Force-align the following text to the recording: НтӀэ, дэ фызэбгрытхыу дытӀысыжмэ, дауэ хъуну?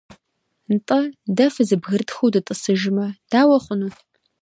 НтӀэ, 0.73 0.99
дэ 1.35 1.45
фызэбгрытхыу 1.53 2.31
дытӀысыжмэ, 2.33 3.05
дауэ 3.31 3.57
хъуну? 3.63 3.91